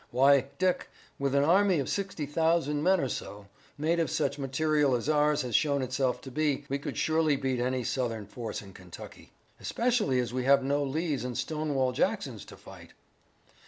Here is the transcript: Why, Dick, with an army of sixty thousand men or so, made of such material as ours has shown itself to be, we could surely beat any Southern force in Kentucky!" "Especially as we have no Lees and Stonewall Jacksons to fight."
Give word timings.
Why, 0.09 0.45
Dick, 0.57 0.89
with 1.19 1.35
an 1.35 1.43
army 1.43 1.77
of 1.77 1.87
sixty 1.87 2.25
thousand 2.25 2.81
men 2.81 2.99
or 2.99 3.07
so, 3.07 3.45
made 3.77 3.99
of 3.99 4.09
such 4.09 4.39
material 4.39 4.95
as 4.95 5.07
ours 5.07 5.43
has 5.43 5.55
shown 5.55 5.83
itself 5.83 6.21
to 6.21 6.31
be, 6.31 6.65
we 6.69 6.79
could 6.79 6.97
surely 6.97 7.35
beat 7.35 7.59
any 7.59 7.83
Southern 7.83 8.25
force 8.25 8.63
in 8.63 8.73
Kentucky!" 8.73 9.31
"Especially 9.59 10.17
as 10.19 10.33
we 10.33 10.45
have 10.45 10.63
no 10.63 10.83
Lees 10.83 11.23
and 11.23 11.37
Stonewall 11.37 11.91
Jacksons 11.91 12.45
to 12.45 12.57
fight." 12.57 12.93